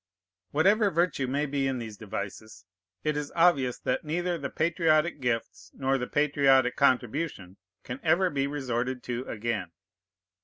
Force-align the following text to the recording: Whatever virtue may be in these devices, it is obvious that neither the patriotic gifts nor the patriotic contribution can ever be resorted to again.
Whatever 0.49 0.89
virtue 0.89 1.27
may 1.27 1.45
be 1.45 1.67
in 1.67 1.77
these 1.77 1.95
devices, 1.95 2.65
it 3.03 3.15
is 3.15 3.31
obvious 3.35 3.77
that 3.77 4.03
neither 4.03 4.35
the 4.35 4.49
patriotic 4.49 5.19
gifts 5.21 5.69
nor 5.75 5.99
the 5.99 6.07
patriotic 6.07 6.75
contribution 6.75 7.57
can 7.83 7.99
ever 8.01 8.31
be 8.31 8.47
resorted 8.47 9.03
to 9.03 9.23
again. 9.25 9.69